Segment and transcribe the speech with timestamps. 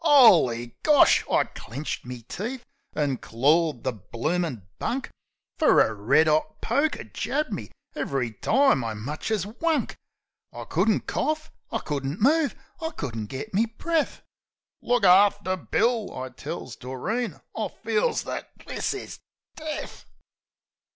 [0.03, 1.23] 'Oly Gosh!
[1.31, 2.63] I clinched me teeth,
[2.95, 5.11] an' clawed the bloomin' bunk;
[5.59, 9.95] Fer a red 'ot poker jabbed me ev'ry time I much as wunk.
[10.51, 14.23] I couldn't corf, I couldn't move, I couldn't git me breath.
[14.81, 17.39] "Look after Bill," I tells Doreen.
[17.55, 18.49] "I feels that...
[18.65, 19.19] this is...
[19.55, 20.05] death."